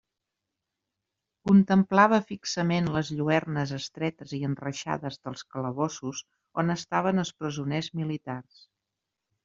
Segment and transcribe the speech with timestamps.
[1.49, 6.27] Contemplava fixament les lluernes estretes i enreixades dels calabossos
[6.65, 8.69] on estaven els presoners militars.